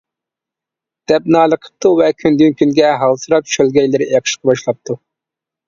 -دەپ 1.11 1.29
نالە 1.35 1.59
قىپتۇ 1.65 1.91
ۋە 1.99 2.09
كۈندىن-كۈنگە 2.23 2.89
ھالسىراپ، 3.03 3.55
شۆلگەيلىرى 3.55 4.11
ئېقىشقا 4.11 4.53
باشلاپتۇ. 4.55 5.01